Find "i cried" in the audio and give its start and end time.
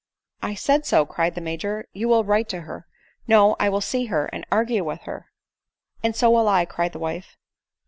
6.47-6.93